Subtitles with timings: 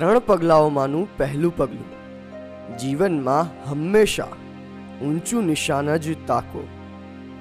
[0.00, 1.88] ત્રણ પગલાઓમાંનું પહેલું પગલું.
[2.78, 4.28] જીવનમાં હંમેશા
[5.02, 6.62] ઊંચું નિશાન જ તાકો.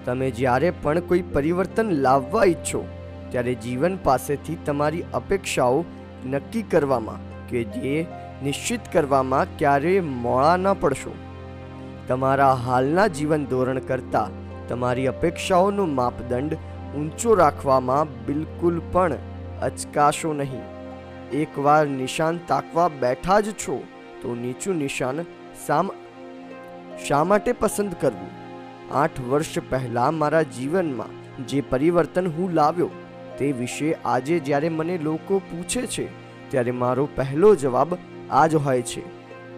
[0.05, 2.82] તમે જ્યારે પણ કોઈ પરિવર્તન લાવવા ઈચ્છો,
[3.32, 5.86] ત્યારે જીવન પાસેથી તમારી અપેક્ષાઓ
[6.26, 8.05] નક્કી કરવામાં કે જે
[8.44, 11.14] નિશ્ચિત કરવામાં ક્યારેય મોળા ન પડશો.
[12.07, 14.30] તમારા હાલના જીવન ધોરણ કરતાં
[14.68, 16.54] તમારી અપેક્ષાઓનો માપદંડ
[16.98, 19.12] ઊંચો રાખવામાં બિલકુલ પણ
[19.62, 20.79] અચકાશો નહીં.
[21.34, 23.84] એકવાર નિશાન તાકવા બેઠા જ છો,
[24.22, 25.26] તો નીચું નિશાન
[25.68, 25.90] સામ,
[27.08, 28.32] શા માટે પસંદ કરવું?
[28.92, 31.08] આઠ વર્ષ પહેલાં મારા જીવનમાં
[31.48, 32.90] જે પરિવર્તન હું લાવ્યો,
[33.38, 36.08] તે વિશે આજે જ્યારે મને લોકો પૂછે છે,
[36.50, 37.98] ત્યારે મારો પહેલો જવાબ
[38.32, 39.04] આ જ હોય છે.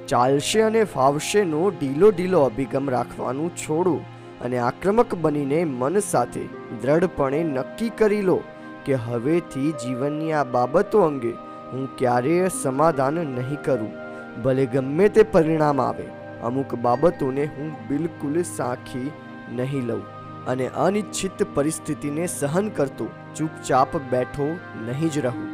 [0.08, 4.00] ચાલશે અને ફાવશેનો ઢીલો ઢીલો અભિગમ રાખવાનું છોડો
[4.42, 6.42] અને આક્રમક બનીને મન સાથે
[6.82, 8.44] દ્રઢપણે નક્કી કરી લો
[8.86, 11.34] કે હવેથી જીવનની આ બાબતો અંગે
[11.72, 13.92] હું ક્યારેય સમાધાન નહીં કરું.
[14.44, 16.08] ભલે ગમે તે પરિણામ આવે,
[16.44, 19.08] અમુક બાબતોને હું બિલકુલ સાખી
[19.52, 20.04] નહીં લઉં
[20.48, 24.48] અને અનિચ્છિત પરિસ્થિતિને સહન કરતો, ચૂપચાપ બેઠો
[24.86, 25.50] નહીં જ રહું.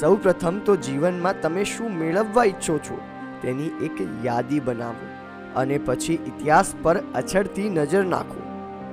[0.00, 2.98] સૌ પ્રથમ તો જીવનમાં તમે શું મેળવવા ઈચ્છો છો
[3.42, 5.14] તેની એક યાદી બનાવો
[5.56, 8.42] અને પછી ઇતિહાસ પર અછડતી નજર નાખો.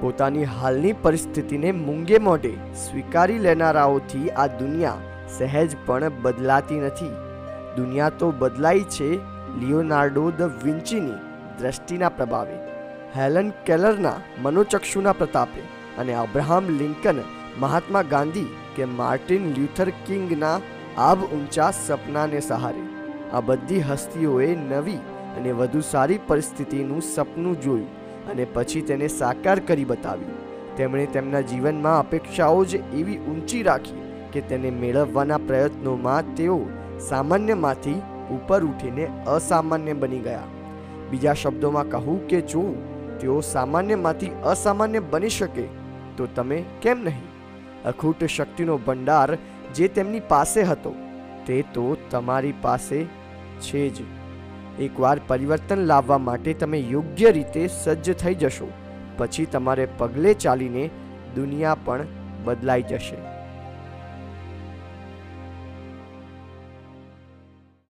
[0.02, 7.14] પોતાની હાલની પરિસ્થિતિને મૂંગે મોઢે સ્વીકારી લેનારાઓથી આ દુનિયા સહેજ પણ બદલાતી નથી.
[7.78, 9.10] દુનિયા તો બદલાઈ છે
[9.60, 11.22] લિયોનાર્ડો ધ વિન્ચીની
[11.60, 12.58] દ્રષ્ટિના પ્રભાવે.
[13.16, 15.64] હેલન કેલરના મનોચક્ષુના પ્રતાપે
[15.98, 17.20] અને અબ્રાહમ લિંકન,
[17.60, 20.60] મહાત્મા ગાંધી કે માર્ટિન લ્યુથર કિંગના
[20.98, 22.86] આબ ઊંચા સપનાને સહારે.
[23.34, 25.02] આ બધી હસ્તીઓએ નવી
[25.38, 30.42] અને વધુ સારી પરિસ્થિતિનું સપનું જોયું અને પછી તેને સાકાર કરી બતાવ્યું
[30.78, 34.05] તેમણે તેમના જીવનમાં અપેક્ષાઓ જ એવી ઊંચી રાખી
[34.36, 36.60] કે તેને મેળવવાના પ્રયત્નોમાં તેઓ
[37.10, 38.02] સામાન્યમાંથી
[38.36, 40.52] ઉપર ઉઠીને અસામાન્ય બની ગયા.
[41.10, 42.64] બીજા શબ્દોમાં કહું કે જો
[43.22, 45.66] તેઓ સામાન્યમાંથી અસામાન્ય બની શકે,
[46.18, 47.28] તો તમે કેમ નહીં?
[47.86, 49.38] અખૂટ શક્તિનો ભંડાર
[49.76, 50.94] જે તેમની પાસે હતો,
[51.46, 52.98] તે તો તમારી પાસે
[53.62, 54.08] છે જ.
[54.80, 58.68] એકવાર પરિવર્તન લાવવા માટે તમે યોગ્ય રીતે સજ્જ થઈ જશો,
[59.18, 60.84] પછી તમારે પગલે ચાલીને
[61.36, 62.06] દુનિયા પણ
[62.46, 63.24] બદલાઈ જશે.